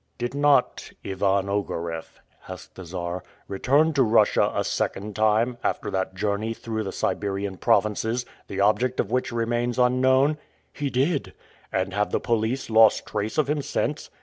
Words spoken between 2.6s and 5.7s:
the Czar, "return to Russia a second time,